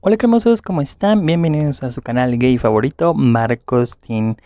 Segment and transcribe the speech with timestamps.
[0.00, 1.26] Hola cremosos, ¿cómo están?
[1.26, 4.36] Bienvenidos a su canal gay favorito, Marcos Teen.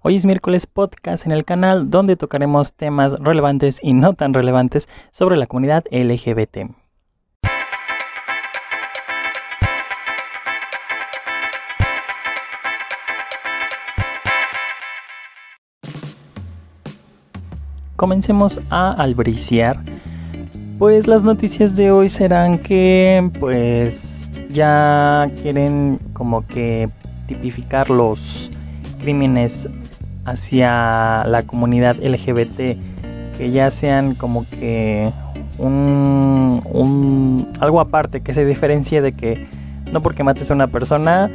[0.00, 4.88] Hoy es miércoles podcast en el canal donde tocaremos temas relevantes y no tan relevantes
[5.10, 6.70] sobre la comunidad LGBT.
[17.96, 19.76] Comencemos a albriciar.
[20.78, 24.13] Pues las noticias de hoy serán que pues
[24.54, 26.88] ya quieren como que
[27.26, 28.50] tipificar los
[29.00, 29.68] crímenes
[30.24, 32.78] hacia la comunidad LGBT
[33.36, 35.10] que ya sean como que
[35.58, 39.46] un, algo aparte que se diferencie de que
[39.92, 41.30] no porque mates a una persona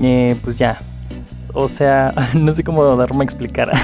[0.00, 0.78] eh, pues ya
[1.52, 3.70] o sea no sé cómo darme a explicar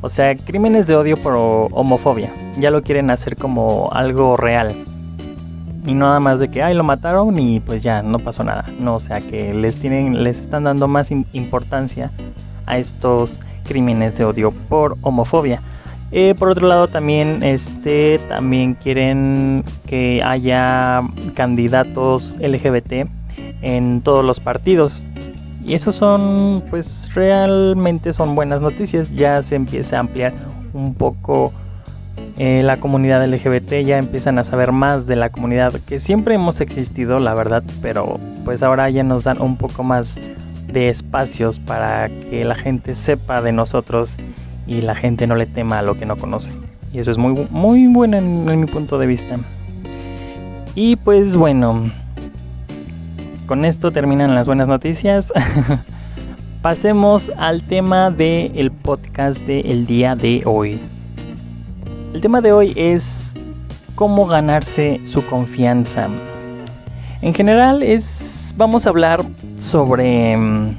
[0.00, 2.32] O sea, crímenes de odio por homofobia.
[2.56, 4.76] Ya lo quieren hacer como algo real.
[5.86, 8.66] Y nada más de que, ay, lo mataron y pues ya, no pasó nada.
[8.78, 12.10] No, o sea, que les, tienen, les están dando más importancia
[12.66, 15.62] a estos crímenes de odio por homofobia.
[16.10, 21.02] Eh, por otro lado, también, este, también quieren que haya
[21.34, 23.08] candidatos LGBT
[23.62, 25.04] en todos los partidos.
[25.64, 29.10] Y eso son, pues realmente son buenas noticias.
[29.10, 30.32] Ya se empieza a ampliar
[30.72, 31.52] un poco
[32.38, 36.60] eh, la comunidad LGBT, ya empiezan a saber más de la comunidad que siempre hemos
[36.60, 40.20] existido, la verdad, pero pues ahora ya nos dan un poco más
[40.68, 44.16] de espacios para que la gente sepa de nosotros
[44.66, 46.52] y la gente no le tema a lo que no conoce.
[46.92, 49.34] Y eso es muy, muy bueno en mi punto de vista.
[50.74, 51.90] Y pues bueno,
[53.46, 55.32] con esto terminan las buenas noticias.
[56.62, 60.80] Pasemos al tema del podcast del día de hoy.
[62.14, 63.34] El tema de hoy es
[63.94, 66.08] cómo ganarse su confianza.
[67.20, 69.24] En general es vamos a hablar
[69.58, 70.78] sobre mm,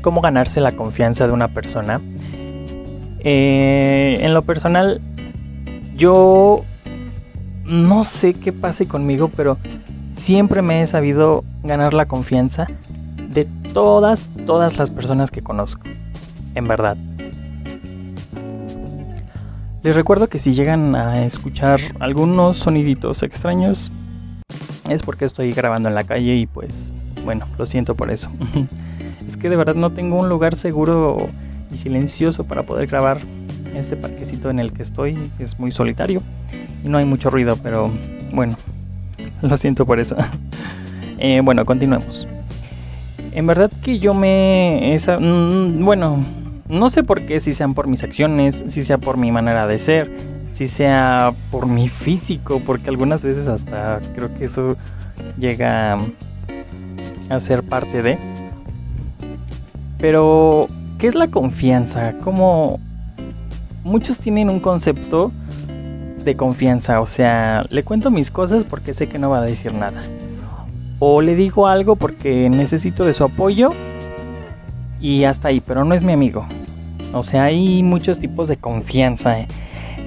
[0.00, 2.00] cómo ganarse la confianza de una persona.
[3.20, 5.00] Eh, en lo personal,
[5.94, 6.64] yo
[7.66, 9.58] no sé qué pase conmigo, pero
[10.12, 12.66] siempre me he sabido ganar la confianza
[13.28, 15.82] de todas, todas las personas que conozco.
[16.54, 16.96] En verdad.
[19.82, 23.92] Les recuerdo que si llegan a escuchar algunos soniditos extraños,
[24.88, 26.92] es porque estoy grabando en la calle y pues,
[27.24, 28.30] bueno, lo siento por eso.
[29.26, 31.28] es que de verdad no tengo un lugar seguro
[31.70, 33.18] y silencioso para poder grabar
[33.74, 35.30] este parquecito en el que estoy.
[35.38, 36.20] Es muy solitario
[36.84, 37.92] y no hay mucho ruido, pero
[38.32, 38.56] bueno,
[39.42, 40.16] Lo siento por eso.
[41.18, 42.28] Eh, bueno, continuemos.
[43.32, 44.92] En verdad que yo me...
[44.92, 46.22] Esa, mm, bueno,
[46.68, 49.78] no sé por qué, si sean por mis acciones, si sea por mi manera de
[49.78, 50.10] ser,
[50.52, 54.76] si sea por mi físico, porque algunas veces hasta creo que eso
[55.38, 55.98] llega
[57.28, 58.18] a ser parte de...
[59.98, 60.66] Pero,
[60.98, 62.18] ¿qué es la confianza?
[62.18, 62.80] Como
[63.82, 65.32] muchos tienen un concepto
[66.24, 69.72] de confianza, o sea, le cuento mis cosas porque sé que no va a decir
[69.72, 70.02] nada.
[70.98, 73.72] O le digo algo porque necesito de su apoyo
[75.00, 76.46] y hasta ahí, pero no es mi amigo.
[77.16, 79.48] O sea, hay muchos tipos de confianza eh,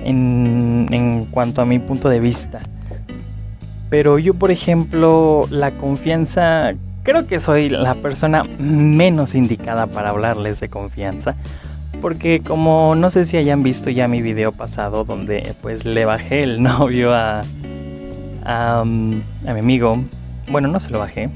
[0.04, 2.60] en, en cuanto a mi punto de vista.
[3.90, 10.60] Pero yo, por ejemplo, la confianza, creo que soy la persona menos indicada para hablarles
[10.60, 11.36] de confianza
[12.02, 16.44] porque como no sé si hayan visto ya mi video pasado donde pues le bajé
[16.44, 17.44] el novio a,
[18.44, 20.04] a, mi amigo.
[20.50, 21.30] Bueno, no se lo bajé.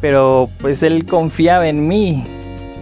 [0.00, 2.24] Pero pues él confiaba en mí.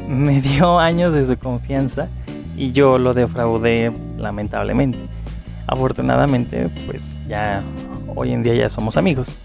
[0.09, 2.09] Me dio años de su confianza
[2.57, 4.99] y yo lo defraudé lamentablemente.
[5.67, 7.63] Afortunadamente pues ya
[8.15, 9.37] hoy en día ya somos amigos.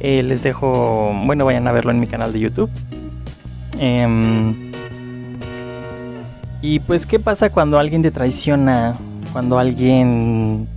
[0.00, 2.70] Eh, les dejo, bueno, vayan a verlo en mi canal de YouTube.
[3.78, 4.70] Eh,
[6.62, 8.94] y pues, ¿qué pasa cuando alguien te traiciona?
[9.32, 10.68] Cuando alguien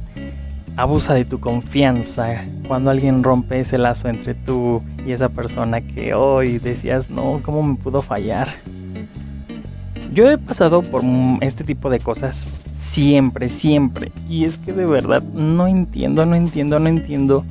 [0.78, 6.14] abusa de tu confianza, cuando alguien rompe ese lazo entre tú y esa persona que
[6.14, 8.47] hoy decías, no, ¿cómo me pudo fallar?
[10.14, 11.02] Yo he pasado por
[11.42, 14.12] este tipo de cosas siempre, siempre.
[14.30, 17.46] Y es que de verdad no entiendo, no entiendo, no entiendo.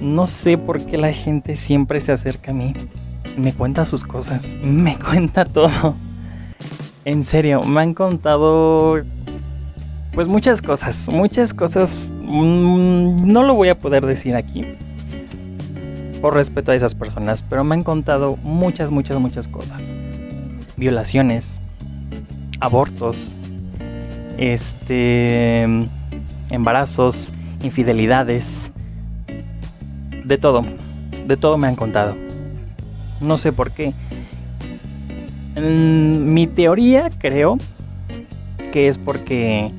[0.00, 2.72] No sé por qué la gente siempre se acerca a mí.
[3.36, 5.94] Me cuenta sus cosas, me cuenta todo.
[7.04, 9.02] En serio, me han contado
[10.14, 12.10] pues muchas cosas, muchas cosas.
[12.22, 14.64] Mm, no lo voy a poder decir aquí
[16.22, 19.82] por respeto a esas personas, pero me han contado muchas, muchas, muchas cosas.
[20.78, 21.60] Violaciones,
[22.62, 23.32] abortos,
[24.38, 25.64] este,
[26.50, 28.70] embarazos, infidelidades,
[30.24, 30.64] de todo.
[31.26, 32.14] de todo me han contado.
[33.20, 33.92] No sé por qué.
[35.56, 37.58] mi teoría creo
[38.72, 39.72] que es porque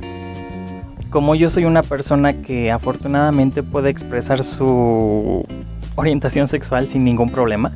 [1.10, 5.46] como yo soy una persona que afortunadamente puede expresar su
[5.96, 7.72] orientación sexual sin ningún problema,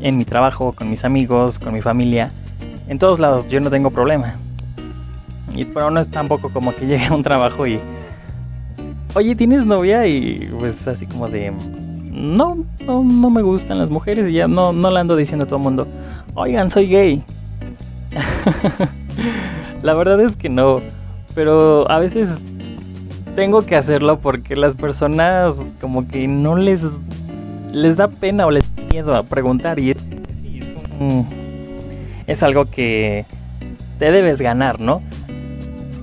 [0.00, 2.30] en mi trabajo, con mis amigos, con mi familia,
[2.92, 4.36] en todos lados yo no tengo problema.
[5.54, 7.80] Y pero no es tampoco como que llegue a un trabajo y
[9.14, 10.06] oye, ¿tienes novia?
[10.06, 11.52] Y pues así como de
[12.10, 15.46] no, no, no me gustan las mujeres y ya no, no le ando diciendo a
[15.46, 15.88] todo el mundo,
[16.34, 17.24] oigan, soy gay.
[19.82, 20.80] La verdad es que no,
[21.34, 22.42] pero a veces
[23.34, 26.86] tengo que hacerlo porque las personas como que no les
[27.72, 29.96] les da pena o les da miedo a preguntar y es,
[30.60, 30.76] es,
[32.32, 33.26] es algo que
[33.98, 35.02] te debes ganar, ¿no?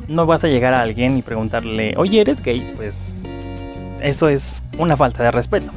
[0.08, 2.72] No vas a llegar a alguien y preguntarle, oye, ¿eres gay?
[2.76, 3.24] Pues
[4.02, 5.72] eso es una falta de respeto.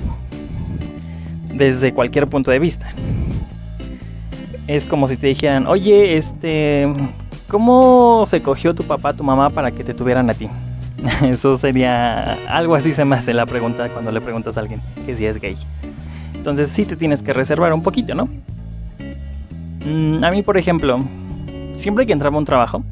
[1.52, 2.86] Desde cualquier punto de vista.
[4.66, 6.90] Es como si te dijeran, oye, este,
[7.48, 10.48] ¿cómo se cogió tu papá, tu mamá para que te tuvieran a ti?
[11.22, 15.16] Eso sería algo así se me hace la pregunta cuando le preguntas a alguien que
[15.16, 15.56] si es gay.
[16.34, 18.28] Entonces sí te tienes que reservar un poquito, ¿no?
[19.84, 20.96] Mm, a mí, por ejemplo,
[21.74, 22.82] siempre que entraba a un trabajo,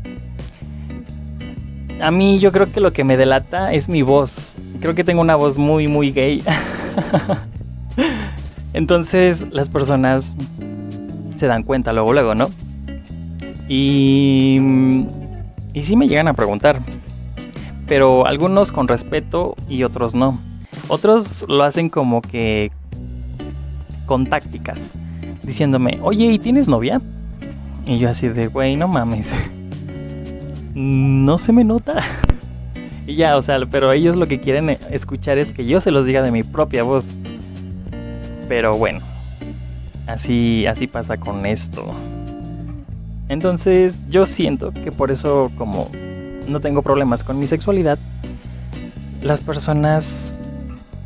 [2.01, 4.57] a mí yo creo que lo que me delata es mi voz.
[4.81, 6.43] Creo que tengo una voz muy, muy gay.
[8.73, 10.37] Entonces las personas
[11.37, 12.51] se dan cuenta luego, luego, ¿no?
[13.69, 14.59] Y,
[15.73, 16.81] y sí me llegan a preguntar.
[17.87, 20.41] Pero algunos con respeto y otros no.
[20.89, 22.71] Otros lo hacen como que
[24.07, 24.93] con tácticas.
[25.43, 27.01] Diciéndome, oye, ¿y tienes novia?
[27.87, 29.33] Y yo así de, güey, no mames.
[30.75, 32.03] no se me nota.
[33.07, 36.07] y ya, o sea, pero ellos lo que quieren escuchar es que yo se los
[36.07, 37.09] diga de mi propia voz.
[38.49, 39.01] Pero bueno,
[40.07, 41.85] así, así pasa con esto.
[43.29, 45.89] Entonces yo siento que por eso como
[46.49, 47.99] no tengo problemas con mi sexualidad,
[49.23, 50.43] las personas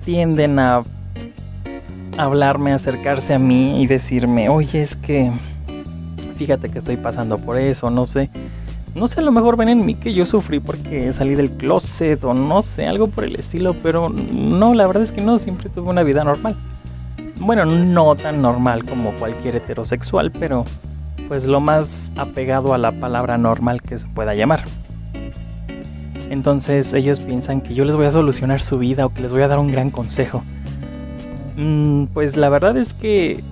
[0.05, 0.85] tienden a
[2.19, 5.31] hablarme, acercarse a mí y decirme, oye, es que
[6.37, 8.31] fíjate que estoy pasando por eso, no sé.
[8.95, 12.23] No sé, a lo mejor ven en mí que yo sufrí porque salí del closet
[12.23, 15.69] o no sé, algo por el estilo, pero no, la verdad es que no, siempre
[15.69, 16.57] tuve una vida normal.
[17.41, 20.65] Bueno, no tan normal como cualquier heterosexual, pero
[21.27, 24.65] pues lo más apegado a la palabra normal que se pueda llamar.
[26.31, 29.43] Entonces ellos piensan que yo les voy a solucionar su vida o que les voy
[29.43, 30.43] a dar un gran consejo.
[31.57, 33.43] Mm, pues la verdad es que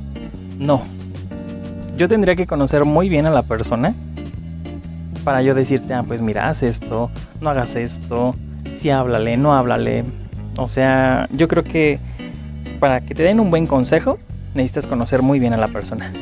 [0.59, 0.83] no,
[1.97, 3.95] yo tendría que conocer muy bien a la persona
[5.25, 7.11] para yo decirte, ah, pues mira, haz esto,
[7.41, 8.35] no hagas esto,
[8.71, 10.05] sí háblale, no háblale.
[10.59, 12.01] O sea, yo creo que
[12.81, 14.19] para que te den un buen consejo,
[14.55, 16.13] necesitas conocer muy bien a la persona.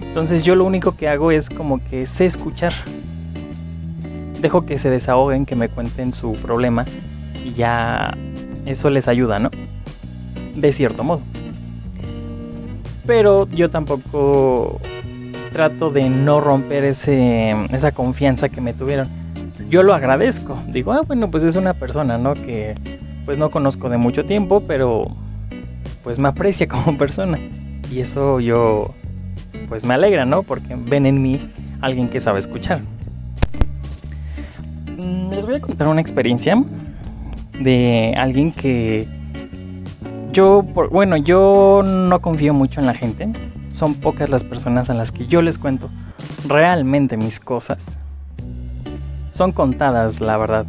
[0.00, 2.72] Entonces yo lo único que hago es como que sé escuchar.
[4.40, 6.86] Dejo que se desahoguen, que me cuenten su problema
[7.44, 8.16] y ya
[8.64, 9.50] eso les ayuda, ¿no?
[10.54, 11.22] De cierto modo.
[13.06, 14.80] Pero yo tampoco
[15.52, 19.08] trato de no romper ese, esa confianza que me tuvieron.
[19.68, 20.58] Yo lo agradezco.
[20.68, 22.34] Digo, ah, bueno, pues es una persona, ¿no?
[22.34, 22.74] Que
[23.24, 25.06] pues no conozco de mucho tiempo, pero
[26.02, 27.38] pues me aprecia como persona.
[27.90, 28.94] Y eso yo
[29.68, 30.42] pues me alegra, ¿no?
[30.42, 31.38] Porque ven en mí
[31.80, 32.80] alguien que sabe escuchar.
[34.98, 36.62] Mm, les voy a contar una experiencia
[37.60, 39.06] de alguien que
[40.32, 43.30] yo, bueno, yo no confío mucho en la gente.
[43.70, 45.90] Son pocas las personas a las que yo les cuento
[46.48, 47.96] realmente mis cosas.
[49.30, 50.66] Son contadas, la verdad.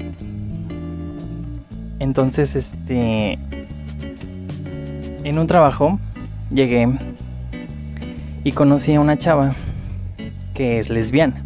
[1.99, 3.39] Entonces, este...
[5.23, 5.99] En un trabajo
[6.51, 6.89] llegué
[8.43, 9.55] y conocí a una chava
[10.53, 11.41] que es lesbiana.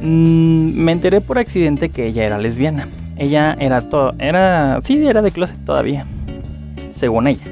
[0.00, 2.88] Mm, me enteré por accidente que ella era lesbiana.
[3.16, 6.06] Ella era todo, era, sí, era de closet todavía
[6.98, 7.44] según ella.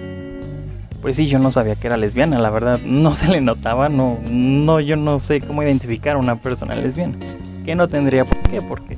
[1.00, 4.19] Pues sí, yo no sabía que era lesbiana, la verdad, no se le notaba, no,
[4.29, 7.17] no, yo no sé cómo identificar a una persona lesbiana.
[7.65, 8.97] Que no tendría por qué, porque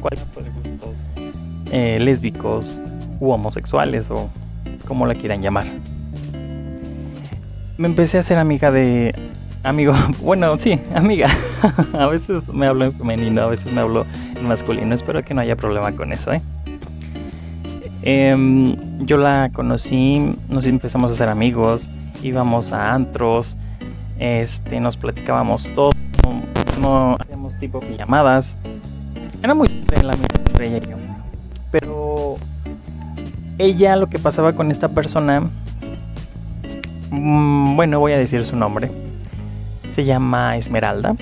[0.00, 1.14] cualquier de gustos
[1.72, 2.82] eh, lésbicos
[3.20, 4.30] u homosexuales o
[4.86, 5.66] como la quieran llamar.
[7.76, 9.14] Me empecé a ser amiga de
[9.62, 11.28] amigo, bueno, sí, amiga.
[11.92, 14.94] a veces me hablo en femenino, a veces me hablo en masculino.
[14.94, 16.42] Espero que no haya problema con eso, ¿eh?
[18.10, 18.74] Em,
[19.04, 21.90] yo la conocí, nos empezamos a hacer amigos,
[22.22, 23.58] íbamos a antros,
[24.18, 25.90] este, nos platicábamos todo,
[26.80, 28.56] no, hacíamos tipo llamadas.
[29.42, 29.68] Era muy
[30.02, 31.18] la amistad entre ella y.
[31.70, 32.36] Pero
[33.58, 35.42] ella lo que pasaba con esta persona,
[37.10, 38.90] mm, bueno, voy a decir su nombre,
[39.90, 41.14] se llama Esmeralda.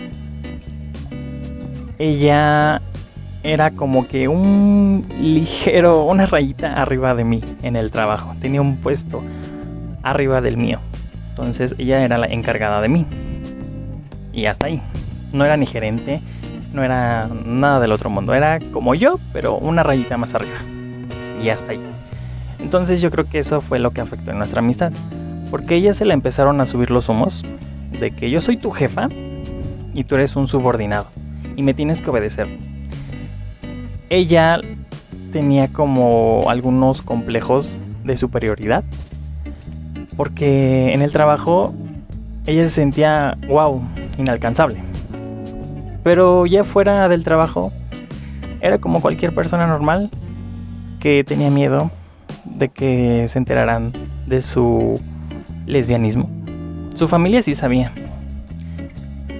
[1.98, 2.80] Ella
[3.46, 8.34] era como que un ligero, una rayita arriba de mí en el trabajo.
[8.40, 9.22] Tenía un puesto
[10.02, 10.80] arriba del mío.
[11.30, 13.06] Entonces ella era la encargada de mí.
[14.32, 14.82] Y hasta ahí.
[15.32, 16.20] No era ni gerente,
[16.72, 18.34] no era nada del otro mundo.
[18.34, 20.58] Era como yo, pero una rayita más arriba.
[21.40, 21.80] Y hasta ahí.
[22.58, 24.92] Entonces yo creo que eso fue lo que afectó en nuestra amistad.
[25.52, 27.44] Porque ella se le empezaron a subir los humos
[28.00, 29.08] de que yo soy tu jefa
[29.94, 31.06] y tú eres un subordinado
[31.54, 32.48] y me tienes que obedecer.
[34.08, 34.60] Ella
[35.32, 38.84] tenía como algunos complejos de superioridad
[40.16, 41.74] porque en el trabajo
[42.46, 43.82] ella se sentía, wow,
[44.18, 44.78] inalcanzable.
[46.02, 47.72] Pero ya fuera del trabajo,
[48.60, 50.10] era como cualquier persona normal
[51.00, 51.90] que tenía miedo
[52.44, 53.92] de que se enteraran
[54.26, 55.00] de su
[55.66, 56.30] lesbianismo.
[56.94, 57.92] Su familia sí sabía,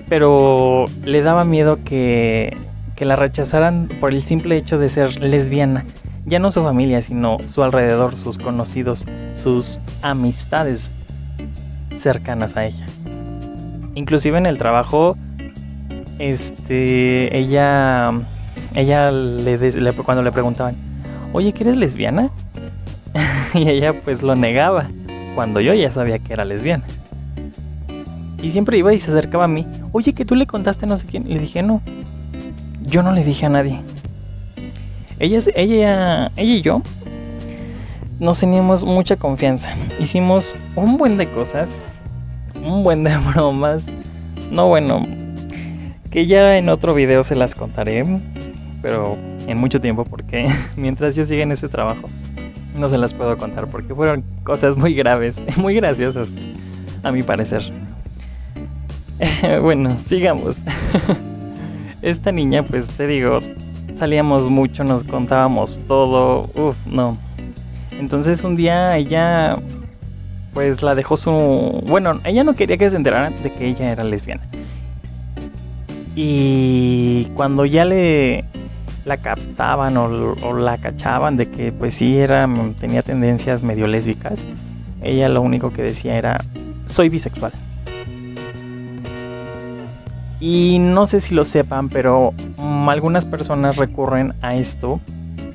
[0.09, 2.57] pero le daba miedo que,
[2.97, 5.85] que la rechazaran por el simple hecho de ser lesbiana.
[6.25, 10.93] Ya no su familia, sino su alrededor, sus conocidos, sus amistades
[11.99, 12.87] cercanas a ella.
[13.95, 15.17] Inclusive en el trabajo,
[16.19, 18.13] este, ella,
[18.75, 20.75] ella le, cuando le preguntaban,
[21.33, 22.31] oye, ¿que eres lesbiana?
[23.55, 24.89] y ella pues lo negaba,
[25.35, 26.85] cuando yo ya sabía que era lesbiana.
[28.43, 31.07] Y siempre iba y se acercaba a mí, oye, que tú le contaste no sé
[31.07, 31.29] quién.
[31.29, 31.81] Le dije, no,
[32.87, 33.81] yo no le dije a nadie.
[35.19, 36.83] Ella, ella, ella y yo
[38.19, 39.75] nos teníamos mucha confianza.
[39.99, 42.05] Hicimos un buen de cosas,
[42.63, 43.85] un buen de bromas.
[44.51, 45.07] No, bueno,
[46.11, 48.05] que ya en otro video se las contaré,
[48.83, 49.17] pero
[49.47, 52.09] en mucho tiempo porque mientras yo siga en ese trabajo
[52.77, 56.33] no se las puedo contar porque fueron cosas muy graves, muy graciosas,
[57.03, 57.63] a mi parecer.
[59.63, 60.59] bueno, sigamos.
[62.03, 63.41] Esta niña, pues te digo,
[63.95, 66.51] salíamos mucho, nos contábamos todo.
[66.55, 67.17] Uf, no.
[67.99, 69.55] Entonces un día ella,
[70.53, 71.83] pues la dejó su...
[71.87, 74.43] Bueno, ella no quería que se enteraran de que ella era lesbiana.
[76.15, 78.45] Y cuando ya le
[79.05, 82.49] la captaban o, o, la cachaban de que pues sí era
[82.81, 84.41] tenía tendencias medio lésbicas,
[85.01, 86.41] ella lo único que decía era
[86.87, 87.53] soy bisexual.
[90.39, 92.35] Y no sé si lo sepan, pero
[92.89, 95.01] algunas personas recurren a esto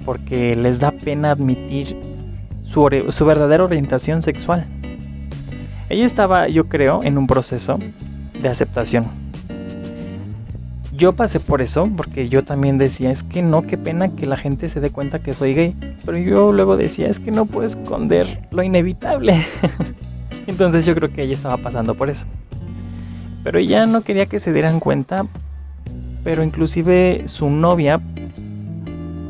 [0.06, 1.96] porque les da pena admitir
[2.64, 4.66] su, su, verdadera orientación sexual.
[5.90, 7.78] Ella estaba, yo creo, en un proceso
[8.42, 9.06] de aceptación.
[10.94, 14.38] Yo pasé por eso porque yo también decía, es que no, qué pena que la
[14.38, 15.76] gente se dé cuenta que soy gay.
[16.06, 19.46] Pero yo luego decía, es que no puedo esconder lo inevitable.
[20.48, 22.26] Entonces yo creo que ella estaba pasando por eso.
[23.44, 25.26] Pero ella no quería que se dieran cuenta.
[26.24, 28.00] Pero inclusive su novia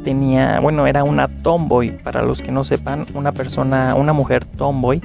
[0.04, 1.92] tenía, bueno, era una tomboy.
[2.04, 5.02] Para los que no sepan, una persona, una mujer tomboy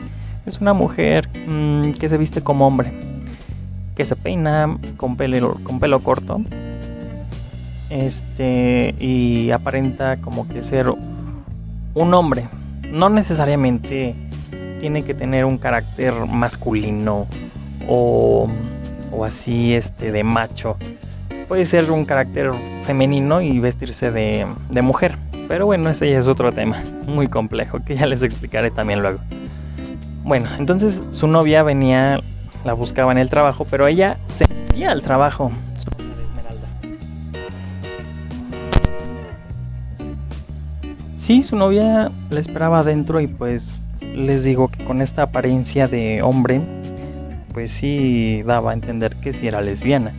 [0.46, 2.92] es una mujer mmm, que se viste como hombre,
[3.96, 6.40] que se peina con pelo, con pelo corto,
[7.90, 10.86] este y aparenta como que ser
[11.94, 12.48] un hombre.
[12.90, 14.14] No necesariamente
[14.78, 17.26] tiene que tener un carácter masculino
[17.88, 18.48] o
[19.16, 20.76] o así este de macho.
[21.48, 22.52] Puede ser un carácter
[22.84, 24.46] femenino y vestirse de,
[24.82, 25.16] mujer.
[25.48, 29.20] Pero bueno, ese es otro tema muy complejo que ya les explicaré también luego.
[30.24, 32.20] Bueno, entonces su novia venía,
[32.64, 35.52] la buscaba en el trabajo, pero ella se metía al trabajo.
[41.14, 46.22] Sí, su novia la esperaba adentro y pues les digo que con esta apariencia de
[46.22, 46.60] hombre
[47.56, 50.12] pues sí daba a entender que sí era lesbiana.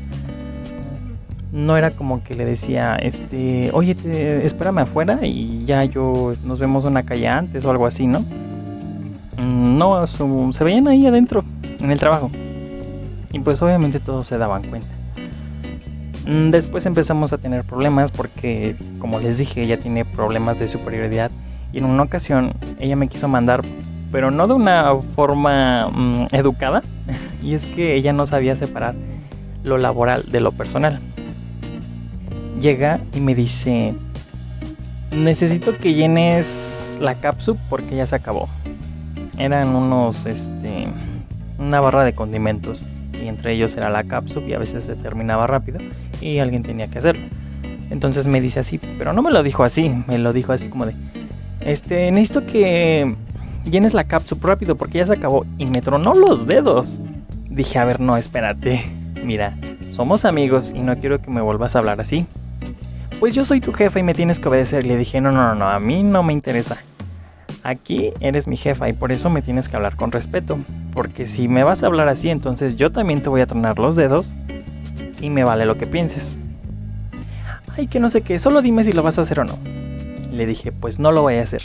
[1.52, 3.96] No era como que le decía, este, oye,
[4.44, 8.22] espérame afuera y ya yo nos vemos una calle antes o algo así, ¿no?
[9.38, 11.44] Mm, no, se veían ahí adentro,
[11.80, 12.32] en el trabajo.
[13.32, 14.88] Y pues obviamente todos se daban cuenta.
[16.26, 21.30] Mm, después empezamos a tener problemas porque, como les dije, ella tiene problemas de superioridad.
[21.72, 23.64] Y en una ocasión ella me quiso mandar
[24.12, 26.82] pero no de una forma mm, educada.
[27.44, 28.96] Y es que ella no sabía separar
[29.64, 31.00] lo laboral de lo personal.
[32.60, 33.94] Llega y me dice,
[35.12, 38.50] necesito que llenes la cápsula porque ya se acabó.
[39.38, 40.88] Eran unos, este,
[41.60, 42.86] una barra de condimentos
[43.24, 45.80] y entre ellos era la cápsula y a veces se terminaba rápido
[46.22, 47.26] y alguien tenía que hacerlo.
[47.90, 50.86] Entonces me dice así, pero no me lo dijo así, me lo dijo así como
[50.86, 50.94] de,
[51.62, 53.16] este, necesito que
[53.70, 55.46] llenes la cápsula rápido porque ya se acabó.
[55.58, 57.02] Y me tronó los dedos.
[57.58, 58.86] Dije, a ver, no, espérate.
[59.24, 59.58] Mira,
[59.90, 62.28] somos amigos y no quiero que me vuelvas a hablar así.
[63.20, 64.86] Pues yo soy tu jefa y me tienes que obedecer.
[64.86, 66.78] Le dije, no, no, no, no, a mí no me interesa.
[67.64, 70.60] Aquí eres mi jefa y por eso me tienes que hablar con respeto.
[70.94, 73.96] Porque si me vas a hablar así, entonces yo también te voy a tronar los
[73.96, 74.36] dedos
[75.20, 76.38] y me vale lo que pienses.
[77.76, 79.58] Ay, que no sé qué, solo dime si lo vas a hacer o no.
[80.32, 81.64] Le dije, pues no lo voy a hacer.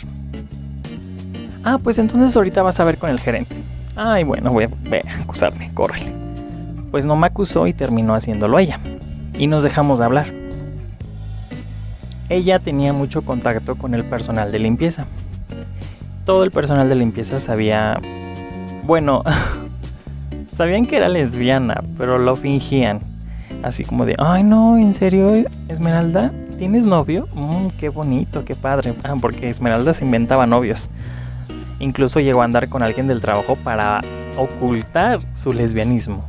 [1.64, 3.54] Ah, pues entonces ahorita vas a ver con el gerente.
[3.94, 6.12] Ay, bueno, voy a, acusarme, córrele.
[6.90, 8.80] Pues no me acusó y terminó haciéndolo ella.
[9.34, 10.26] Y nos dejamos de hablar.
[12.28, 15.06] Ella tenía mucho contacto con el personal de limpieza.
[16.24, 18.00] Todo el personal de limpieza sabía...
[18.84, 19.22] Bueno,
[20.56, 23.00] sabían que era lesbiana, pero lo fingían.
[23.62, 25.32] Así como de, ay no, ¿en serio,
[25.68, 26.32] Esmeralda?
[26.58, 27.28] ¿Tienes novio?
[27.34, 28.94] Mmm, qué bonito, qué padre.
[29.04, 30.88] Ah, porque Esmeralda se inventaba novios.
[31.82, 34.02] Incluso llegó a andar con alguien del trabajo para
[34.36, 36.24] ocultar su lesbianismo.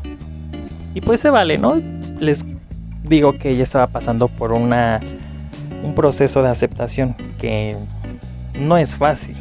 [0.95, 1.75] Y pues se vale, ¿no?
[2.19, 2.43] Les
[3.03, 4.99] digo que ella estaba pasando por una
[5.83, 7.75] un proceso de aceptación que
[8.59, 9.35] no es fácil,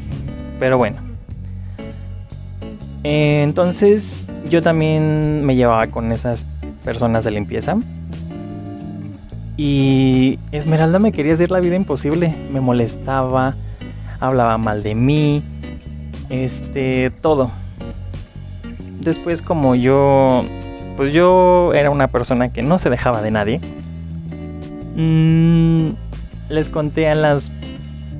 [0.61, 0.99] pero bueno.
[3.05, 6.47] Entonces yo también me llevaba con esas
[6.85, 7.79] personas de limpieza.
[9.57, 13.55] Y Esmeralda me quería hacer la vida imposible, me molestaba,
[14.21, 15.43] hablaba mal de mí,
[16.33, 17.51] este, todo.
[19.01, 20.45] Después como yo,
[20.97, 23.61] pues yo era una persona que no se dejaba de nadie,
[24.97, 25.91] mmm,
[26.49, 27.51] les conté a las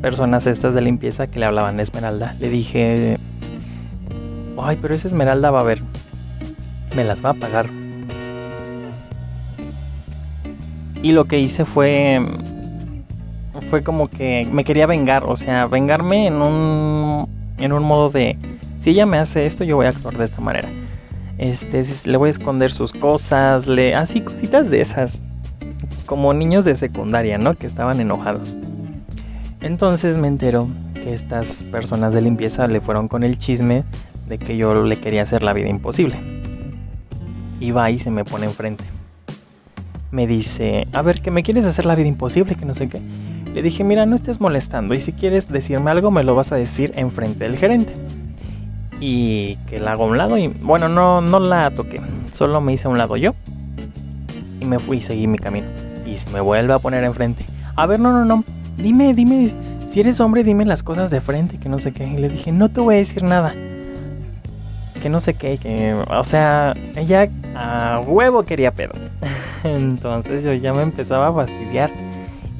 [0.03, 2.37] personas estas de limpieza que le hablaban a Esmeralda.
[2.39, 3.19] Le dije,
[4.63, 5.83] ay, pero esa Esmeralda va a ver,
[6.95, 7.71] me las va a pagar.
[11.03, 12.21] Y lo que hice fue,
[13.71, 18.37] fue como que me quería vengar, o sea, vengarme en un, en un modo de,
[18.79, 20.69] si ella me hace esto, yo voy a actuar de esta manera.
[21.39, 25.21] Este, le voy a esconder sus cosas, le, así cositas de esas
[26.07, 27.55] como niños de secundaria, ¿no?
[27.55, 28.59] Que estaban enojados.
[29.61, 33.85] Entonces me entero que estas personas de limpieza le fueron con el chisme
[34.29, 36.19] de que yo le quería hacer la vida imposible.
[37.61, 38.85] Y va y se me pone enfrente.
[40.11, 43.01] Me dice, a ver, que me quieres hacer la vida imposible, que no sé qué.
[43.55, 46.57] Le dije, mira, no estés molestando y si quieres decirme algo me lo vas a
[46.57, 47.93] decir enfrente del gerente.
[49.01, 52.01] Y que la hago a un lado y bueno, no, no la toqué,
[52.33, 53.35] solo me hice a un lado yo.
[54.61, 55.67] Y me fui y seguí mi camino
[56.07, 57.45] y me vuelve a poner enfrente.
[57.77, 58.45] A ver, no, no, no.
[58.77, 59.49] Dime, dime,
[59.89, 62.07] si eres hombre, dime las cosas de frente, que no sé qué.
[62.07, 63.55] Y le dije, no te voy a decir nada.
[65.01, 68.93] Que no sé qué, que, o sea, ella a huevo quería pedo.
[69.65, 71.91] Entonces yo ya me empezaba a fastidiar.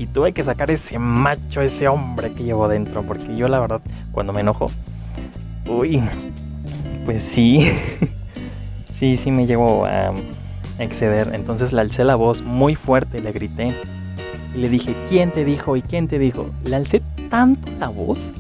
[0.03, 3.05] Y tuve que sacar ese macho, ese hombre que llevo dentro.
[3.05, 4.67] Porque yo la verdad, cuando me enojo,
[5.65, 6.03] uy,
[7.05, 7.71] pues sí.
[8.97, 10.13] sí, sí me llevo a
[10.81, 11.31] exceder.
[11.33, 13.77] Entonces le alcé la voz muy fuerte, le grité.
[14.57, 15.77] Y le dije, ¿quién te dijo?
[15.77, 16.51] ¿Y quién te dijo?
[16.65, 18.33] Le alcé tanto la voz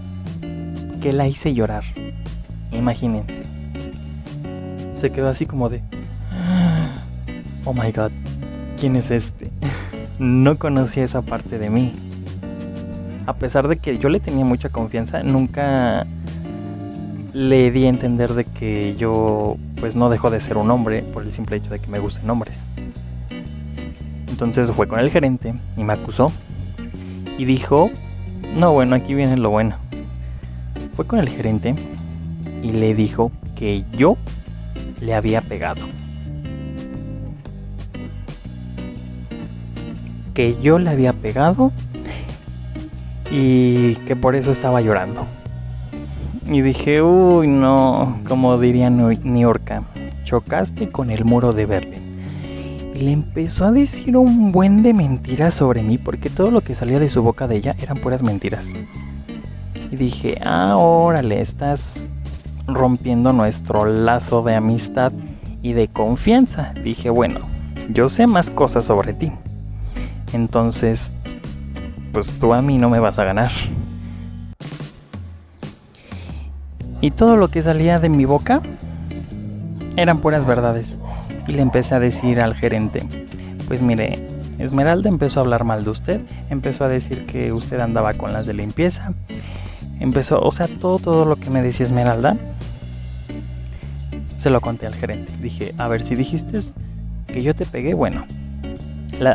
[1.01, 1.85] que la hice llorar.
[2.73, 3.41] Imagínense.
[4.95, 5.81] Se quedó así como de...
[7.65, 8.11] Oh my god,
[8.81, 9.49] ¿quién es este?
[10.23, 11.93] no conocía esa parte de mí.
[13.27, 16.07] A pesar de que yo le tenía mucha confianza, nunca
[17.33, 21.25] le di a entender de que yo pues no dejo de ser un hombre por
[21.25, 22.69] el simple hecho de que me gusten hombres.
[24.29, 26.31] Entonces fue con el gerente y me acusó
[27.37, 27.91] y dijo,
[28.57, 29.77] no bueno, aquí viene lo bueno.
[30.95, 31.75] Fue con el gerente
[32.63, 34.17] y le dijo que yo
[35.01, 35.83] le había pegado.
[40.35, 41.73] Que yo le había pegado
[43.31, 45.27] y que por eso estaba llorando.
[46.47, 49.85] Y dije, uy, no, como diría Niorca,
[50.25, 52.03] chocaste con el muro de Berlín.
[52.95, 56.75] Y le empezó a decir un buen de mentiras sobre mí, porque todo lo que
[56.75, 58.73] salía de su boca de ella eran puras mentiras.
[59.91, 62.09] Y dije, ah, órale, estás
[62.67, 65.13] rompiendo nuestro lazo de amistad
[65.63, 66.75] y de confianza.
[66.83, 67.41] Dije, bueno,
[67.91, 69.33] yo sé más cosas sobre ti.
[70.33, 71.13] Entonces,
[72.13, 73.51] pues tú a mí no me vas a ganar.
[77.01, 78.63] Y todo lo que salía de mi boca
[79.97, 80.99] eran puras verdades.
[81.47, 83.03] Y le empecé a decir al gerente,
[83.67, 84.25] pues mire,
[84.59, 88.47] Esmeralda empezó a hablar mal de usted, empezó a decir que usted andaba con las
[88.47, 89.13] de limpieza,
[89.99, 92.37] empezó, o sea, todo, todo lo que me decía Esmeralda,
[94.39, 95.33] se lo conté al gerente.
[95.41, 96.59] Dije, a ver, si dijiste
[97.27, 98.25] que yo te pegué, bueno,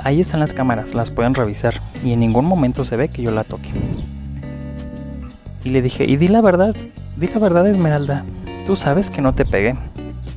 [0.04, 3.32] ahí están las cámaras, las pueden revisar y en ningún momento se ve que yo
[3.32, 3.70] la toque.
[5.64, 6.76] Y le dije, y di la verdad,
[7.18, 8.24] di la verdad Esmeralda,
[8.66, 9.76] tú sabes que no te pegué.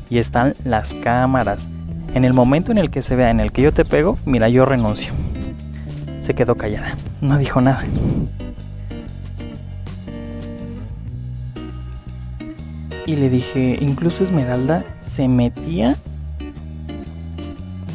[0.08, 1.68] Y están las cámaras.
[2.14, 4.48] En el momento en el que se vea en el que yo te pego, mira,
[4.48, 5.12] yo renuncio.
[6.18, 7.84] Se quedó callada, no dijo nada.
[13.06, 15.96] Y le dije, incluso Esmeralda se metía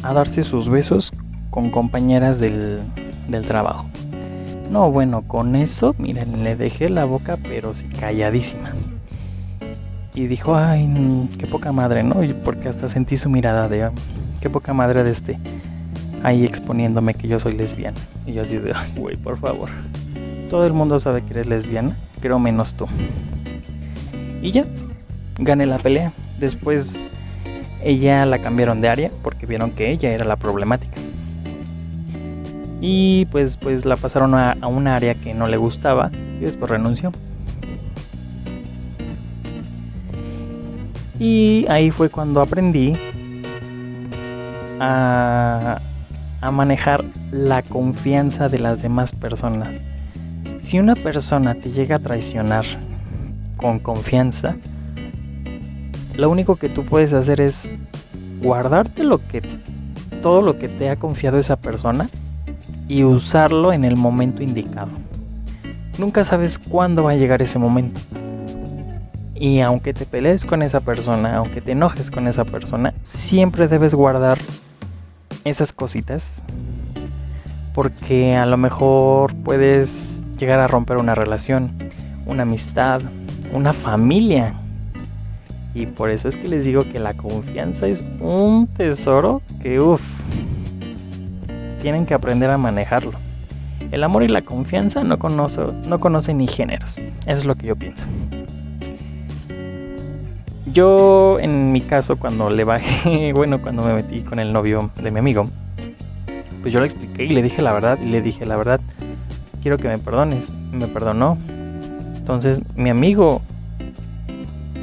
[0.02, 1.12] a darse sus besos
[1.56, 2.82] con compañeras del,
[3.28, 3.86] del trabajo.
[4.70, 8.74] No, bueno, con eso, miren, le dejé la boca, pero sí calladísima.
[10.14, 10.86] Y dijo, ay,
[11.38, 12.22] qué poca madre, ¿no?
[12.22, 13.88] Y porque hasta sentí su mirada de,
[14.42, 15.38] qué poca madre de este,
[16.22, 17.96] ahí exponiéndome que yo soy lesbiana.
[18.26, 19.70] Y yo así de, güey, por favor.
[20.50, 22.86] Todo el mundo sabe que eres lesbiana, creo menos tú.
[24.42, 24.66] Y ya,
[25.38, 26.12] gané la pelea.
[26.38, 27.08] Después
[27.82, 31.05] ella la cambiaron de área porque vieron que ella era la problemática
[32.80, 37.12] y pues, pues la pasaron a, un área que no le gustaba y después renunció.
[41.18, 42.94] Y ahí fue cuando aprendí
[44.78, 45.80] a,
[46.42, 49.86] a, manejar la confianza de las demás personas.
[50.60, 52.66] Si una persona te llega a traicionar
[53.56, 54.56] con confianza,
[56.16, 57.72] lo único que tú puedes hacer es
[58.40, 59.42] guardarte lo que
[60.22, 62.08] todo lo que te ha confiado esa persona
[62.88, 64.90] y usarlo en el momento indicado.
[65.98, 68.00] Nunca sabes cuándo va a llegar ese momento.
[69.34, 73.94] Y aunque te pelees con esa persona, aunque te enojes con esa persona, siempre debes
[73.94, 74.38] guardar
[75.44, 76.42] esas cositas.
[77.74, 81.70] Porque a lo mejor puedes llegar a romper una relación,
[82.24, 83.02] una amistad,
[83.52, 84.54] una familia.
[85.74, 90.02] Y por eso es que les digo que la confianza es un tesoro que, uff,
[91.86, 93.12] tienen que aprender a manejarlo.
[93.92, 95.18] El amor y la confianza no,
[95.86, 96.98] no conocen ni géneros.
[96.98, 98.04] Eso es lo que yo pienso.
[100.66, 105.12] Yo, en mi caso, cuando le bajé, bueno, cuando me metí con el novio de
[105.12, 105.48] mi amigo,
[106.60, 108.00] pues yo le expliqué y le dije la verdad.
[108.02, 108.80] Y le dije la verdad,
[109.62, 110.52] quiero que me perdones.
[110.72, 111.38] Me perdonó.
[112.16, 113.42] Entonces, mi amigo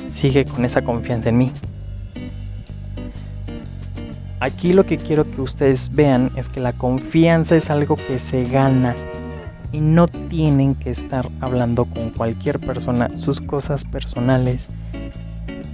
[0.05, 1.51] sigue con esa confianza en mí.
[4.43, 8.43] Aquí lo que quiero que ustedes vean es que la confianza es algo que se
[8.43, 8.93] gana
[9.71, 14.67] y no tienen que estar hablando con cualquier persona sus cosas personales.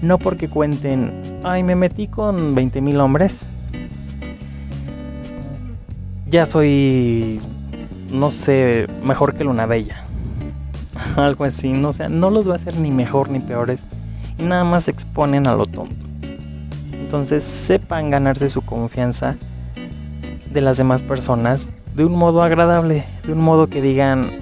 [0.03, 3.39] No porque cuenten, ay, me metí con 20 mil hombres.
[6.27, 7.39] Ya soy,
[8.11, 10.03] no sé, mejor que Luna Bella.
[11.15, 13.87] Algo así, no, o sea, no los va a hacer ni mejor ni peores.
[14.37, 16.08] Y nada más se exponen a lo tonto.
[17.09, 19.35] Entonces sepan ganarse su confianza
[20.53, 24.33] de las demás personas de un modo agradable, de un modo que digan,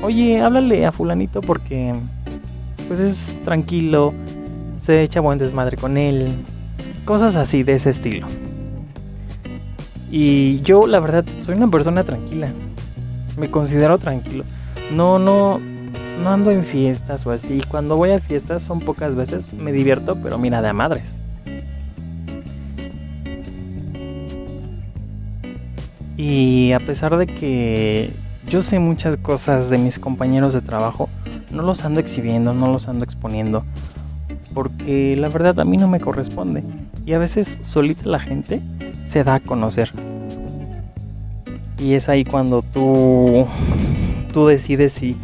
[0.00, 1.92] oye, háblale a fulanito porque
[2.86, 4.14] pues es tranquilo,
[4.78, 6.36] se echa buen desmadre con él,
[7.04, 8.28] cosas así de ese estilo.
[10.08, 12.46] Y yo la verdad soy una persona tranquila,
[13.36, 14.44] me considero tranquilo.
[14.92, 15.58] No, no,
[16.22, 17.60] no ando en fiestas o así.
[17.68, 21.20] Cuando voy a fiestas son pocas veces, me divierto, pero mira de a madres.
[26.26, 28.10] Y a pesar de que
[28.48, 31.10] yo sé muchas cosas de mis compañeros de trabajo,
[31.52, 33.62] no los ando exhibiendo, no los ando exponiendo,
[34.54, 36.64] porque la verdad a mí no me corresponde.
[37.04, 38.62] Y a veces solita la gente
[39.04, 39.92] se da a conocer.
[41.76, 43.46] Y es ahí cuando tú,
[44.32, 45.18] tú decides si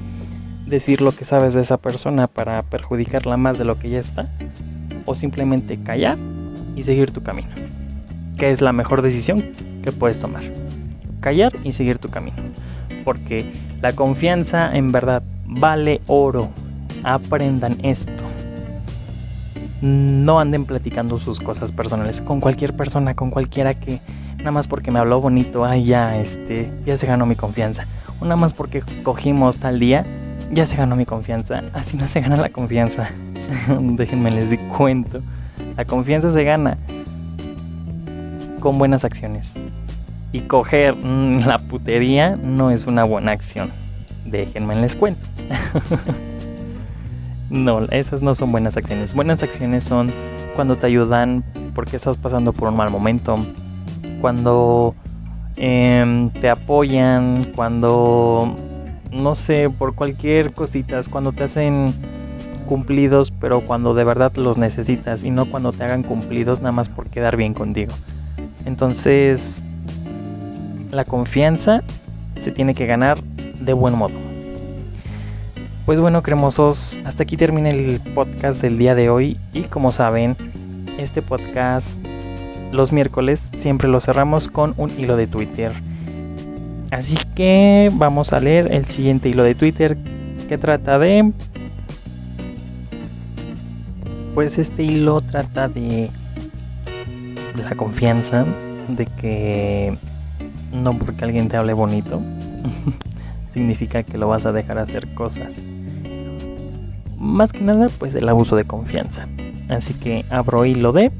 [0.66, 4.28] decir lo que sabes de esa persona para perjudicarla más de lo que ya está,
[5.06, 6.18] o simplemente callar
[6.76, 7.48] y seguir tu camino,
[8.36, 9.46] que es la mejor decisión
[9.82, 10.42] que puedes tomar
[11.20, 12.36] callar y seguir tu camino.
[13.04, 16.50] Porque la confianza en verdad vale oro.
[17.02, 18.24] Aprendan esto.
[19.80, 24.00] No anden platicando sus cosas personales con cualquier persona, con cualquiera que
[24.38, 27.86] nada más porque me habló bonito, ay ya, este, ya se ganó mi confianza.
[28.20, 30.04] O nada más porque cogimos tal día,
[30.52, 31.62] ya se ganó mi confianza.
[31.72, 33.10] Así no se gana la confianza.
[33.80, 35.22] Déjenme les di cuento.
[35.76, 36.76] La confianza se gana
[38.60, 39.54] con buenas acciones.
[40.32, 40.96] Y coger
[41.46, 43.70] la putería no es una buena acción.
[44.24, 45.20] Déjenme les cuento.
[47.50, 49.14] no, esas no son buenas acciones.
[49.14, 50.12] Buenas acciones son
[50.54, 53.38] cuando te ayudan porque estás pasando por un mal momento.
[54.20, 54.94] Cuando
[55.56, 57.44] em, te apoyan.
[57.56, 58.54] Cuando,
[59.10, 61.08] no sé, por cualquier cositas.
[61.08, 61.92] Cuando te hacen
[62.68, 65.24] cumplidos, pero cuando de verdad los necesitas.
[65.24, 67.92] Y no cuando te hagan cumplidos nada más por quedar bien contigo.
[68.64, 69.64] Entonces,
[70.90, 71.82] la confianza
[72.40, 74.14] se tiene que ganar de buen modo.
[75.86, 80.36] Pues bueno, cremosos, hasta aquí termina el podcast del día de hoy y como saben,
[80.98, 81.98] este podcast
[82.72, 85.72] los miércoles siempre lo cerramos con un hilo de Twitter.
[86.90, 89.96] Así que vamos a leer el siguiente hilo de Twitter
[90.48, 91.32] que trata de...
[94.34, 96.08] Pues este hilo trata de
[97.56, 98.46] la confianza,
[98.88, 99.98] de que
[100.72, 102.20] no porque alguien te hable bonito
[103.52, 105.66] significa que lo vas a dejar hacer cosas.
[107.18, 109.28] Más que nada, pues el abuso de confianza.
[109.68, 111.12] Así que abro hilo de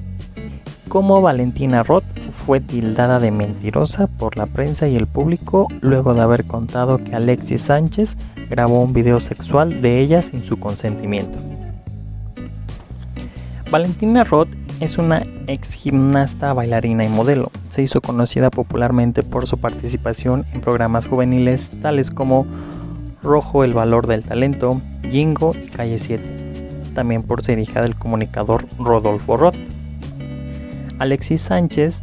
[0.88, 2.04] cómo Valentina Roth
[2.46, 7.12] fue tildada de mentirosa por la prensa y el público luego de haber contado que
[7.12, 8.16] Alexis Sánchez
[8.48, 11.38] grabó un video sexual de ella sin su consentimiento.
[13.70, 14.48] Valentina Roth
[14.80, 17.50] es una ex gimnasta, bailarina y modelo.
[17.68, 22.46] Se hizo conocida popularmente por su participación en programas juveniles tales como
[23.22, 26.24] Rojo, el valor del talento, Jingo y Calle 7.
[26.94, 29.56] También por ser hija del comunicador Rodolfo Roth.
[30.98, 32.02] Alexis Sánchez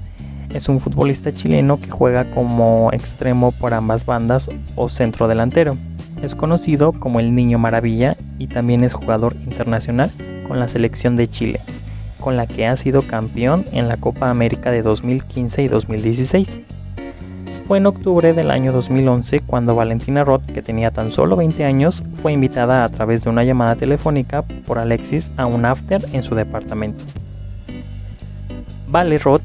[0.53, 5.77] es un futbolista chileno que juega como extremo por ambas bandas o centro delantero.
[6.21, 10.11] Es conocido como el Niño Maravilla y también es jugador internacional
[10.47, 11.61] con la selección de Chile
[12.19, 16.61] con la que ha sido campeón en la Copa América de 2015 y 2016.
[17.67, 22.03] Fue en octubre del año 2011 cuando Valentina Roth, que tenía tan solo 20 años,
[22.21, 26.33] fue invitada a través de una llamada telefónica por Alexis a un after en su
[26.33, 27.03] departamento.
[28.87, 29.41] Vale Roth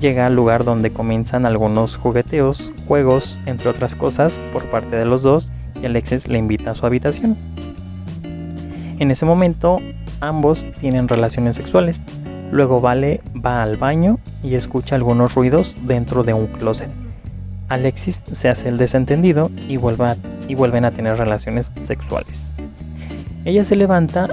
[0.00, 5.22] llega al lugar donde comienzan algunos jugueteos, juegos, entre otras cosas, por parte de los
[5.22, 7.36] dos y Alexis le invita a su habitación.
[8.98, 9.80] En ese momento,
[10.20, 12.02] ambos tienen relaciones sexuales,
[12.50, 16.88] Luego Vale va al baño y escucha algunos ruidos dentro de un closet.
[17.68, 22.52] Alexis se hace el desentendido y, vuelven a tener relaciones sexuales.
[23.44, 24.28] Ella se levanta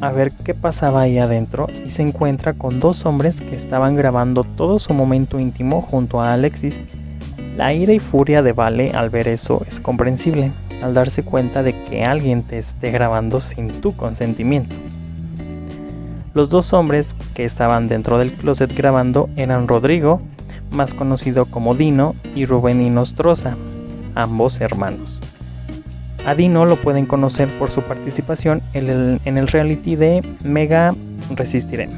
[0.00, 4.44] a ver qué pasaba ahí adentro y se encuentra con dos hombres que estaban grabando
[4.44, 6.82] todo su momento íntimo junto a Alexis.
[7.56, 11.82] La ira y furia de Vale al ver eso es comprensible, al darse cuenta de
[11.82, 14.76] que alguien te esté grabando sin tu consentimiento.
[16.38, 20.22] Los dos hombres que estaban dentro del closet grabando eran Rodrigo,
[20.70, 23.56] más conocido como Dino, y Rubén Inostroza,
[24.14, 25.20] ambos hermanos.
[26.24, 30.94] A Dino lo pueden conocer por su participación en el, reality de Mega
[31.34, 31.88] Resistiré.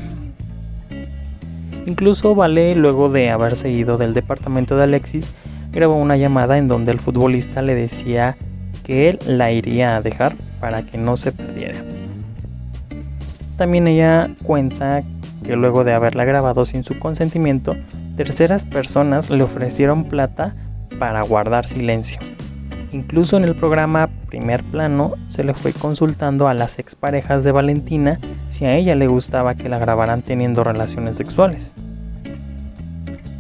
[1.85, 5.35] Incluso Vale, luego de haberse ido del departamento de Alexis,
[5.71, 8.39] grabó una llamada en donde el futbolista le decía
[8.85, 11.85] que él la iría a dejar para que no se perdiera.
[13.61, 15.03] También ella cuenta
[15.45, 17.77] que luego de haberla grabado sin su consentimiento,
[18.17, 20.55] terceras personas le ofrecieron plata
[20.99, 22.21] para guardar silencio.
[22.91, 28.19] Incluso en el programa Primer Plano se le fue consultando a las exparejas de Valentina
[28.49, 31.75] si a ella le gustaba que la grabaran teniendo relaciones sexuales.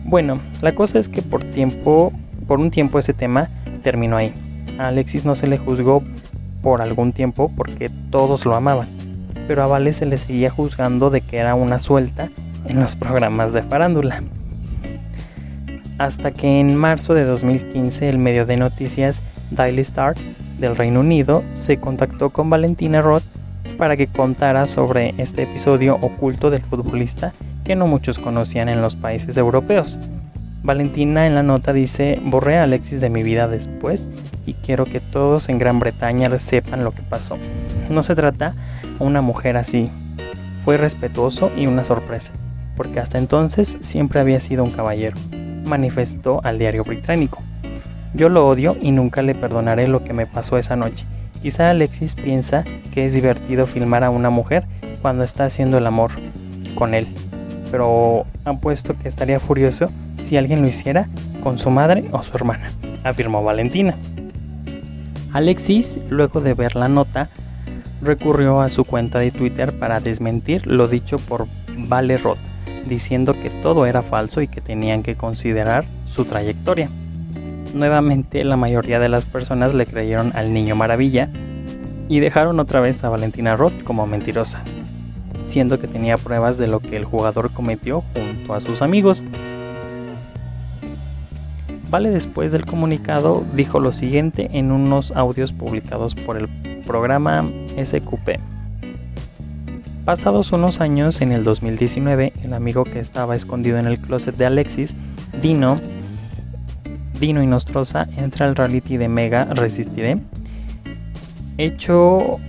[0.04, 2.12] Bueno, la cosa es que por tiempo,
[2.46, 3.48] por un tiempo ese tema
[3.82, 4.34] terminó ahí.
[4.78, 6.02] A Alexis no se le juzgó
[6.60, 8.99] por algún tiempo porque todos lo amaban
[9.50, 12.28] pero a Vale se le seguía juzgando de que era una suelta
[12.68, 14.22] en los programas de farándula.
[15.98, 20.14] Hasta que en marzo de 2015 el medio de noticias Daily Star
[20.60, 23.24] del Reino Unido se contactó con Valentina Roth
[23.76, 27.32] para que contara sobre este episodio oculto del futbolista
[27.64, 29.98] que no muchos conocían en los países europeos.
[30.62, 34.08] Valentina en la nota dice, borré a Alexis de mi vida después
[34.46, 37.36] y quiero que todos en Gran Bretaña sepan lo que pasó.
[37.90, 38.54] No se trata
[39.00, 39.84] una mujer así.
[40.64, 42.32] Fue respetuoso y una sorpresa,
[42.76, 45.16] porque hasta entonces siempre había sido un caballero,
[45.64, 47.42] manifestó al diario británico.
[48.14, 51.06] Yo lo odio y nunca le perdonaré lo que me pasó esa noche.
[51.42, 54.64] Quizá Alexis piensa que es divertido filmar a una mujer
[55.00, 56.10] cuando está haciendo el amor
[56.74, 57.08] con él,
[57.70, 59.86] pero han puesto que estaría furioso
[60.22, 61.08] si alguien lo hiciera
[61.42, 62.70] con su madre o su hermana,
[63.04, 63.94] afirmó Valentina.
[65.32, 67.30] Alexis, luego de ver la nota,
[68.02, 72.38] recurrió a su cuenta de Twitter para desmentir lo dicho por Vale Roth,
[72.86, 76.88] diciendo que todo era falso y que tenían que considerar su trayectoria.
[77.74, 81.28] Nuevamente la mayoría de las personas le creyeron al niño maravilla
[82.08, 84.62] y dejaron otra vez a Valentina Roth como mentirosa,
[85.46, 89.24] siendo que tenía pruebas de lo que el jugador cometió junto a sus amigos.
[91.90, 96.48] Vale después del comunicado dijo lo siguiente en unos audios publicados por el
[96.90, 97.48] programa
[97.80, 98.40] SQP.
[100.04, 104.46] Pasados unos años, en el 2019, el amigo que estaba escondido en el closet de
[104.46, 104.96] Alexis,
[105.40, 105.80] Dino,
[107.20, 110.18] Dino y Nostrosa, entra al reality de Mega Resistiré.
[111.58, 112.40] hecho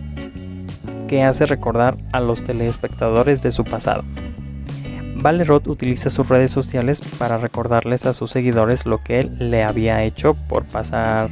[1.08, 4.04] que hace recordar a los telespectadores de su pasado.
[5.18, 10.04] Valerot utiliza sus redes sociales para recordarles a sus seguidores lo que él le había
[10.04, 11.30] hecho por pasar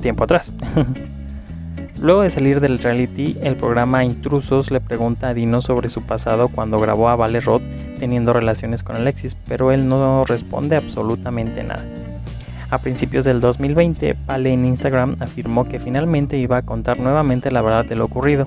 [0.00, 0.52] tiempo atrás.
[2.00, 6.48] Luego de salir del reality, el programa Intrusos le pregunta a Dino sobre su pasado
[6.48, 7.40] cuando grabó a Vale
[7.98, 11.84] teniendo relaciones con Alexis, pero él no responde absolutamente nada.
[12.68, 17.62] A principios del 2020, Vale en Instagram afirmó que finalmente iba a contar nuevamente la
[17.62, 18.44] verdad de lo ocurrido,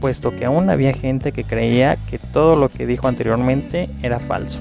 [0.00, 4.60] puesto que aún había gente que creía que todo lo que dijo anteriormente era falso.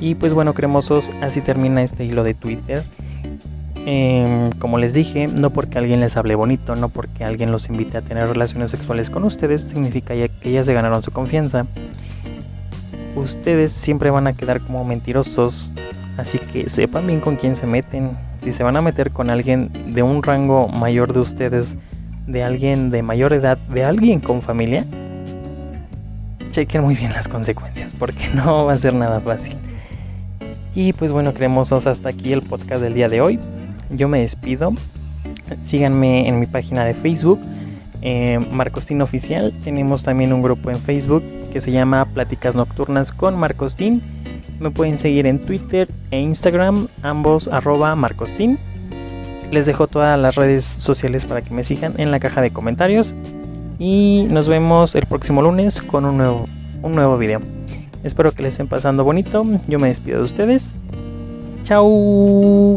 [0.00, 2.82] Y pues bueno, cremosos, así termina este hilo de Twitter.
[3.86, 7.98] Em, como les dije, no porque alguien les hable bonito, no porque alguien los invite
[7.98, 11.66] a tener relaciones sexuales con ustedes, significa que ya se ganaron su confianza.
[13.14, 15.70] Ustedes siempre van a quedar como mentirosos,
[16.16, 18.16] así que sepan bien con quién se meten.
[18.42, 21.76] Si se van a meter con alguien de un rango mayor de ustedes,
[22.26, 24.84] de alguien de mayor edad, de alguien con familia,
[26.52, 29.56] chequen muy bien las consecuencias, porque no va a ser nada fácil.
[30.74, 33.38] Y pues bueno, cremosos, hasta aquí el podcast del día de hoy
[33.96, 34.72] yo me despido.
[35.62, 37.40] Síganme en mi página de Facebook,
[38.02, 39.52] eh, Marcostín Oficial.
[39.62, 44.02] Tenemos también un grupo en Facebook que se llama Pláticas Nocturnas con Marcostín.
[44.60, 48.58] Me pueden seguir en Twitter e Instagram, ambos arroba Marcostín.
[49.50, 53.14] Les dejo todas las redes sociales para que me sigan en la caja de comentarios.
[53.78, 56.44] Y nos vemos el próximo lunes con un nuevo,
[56.82, 57.40] un nuevo video.
[58.04, 59.44] Espero que les estén pasando bonito.
[59.66, 60.74] Yo me despido de ustedes.
[61.64, 62.76] Chao.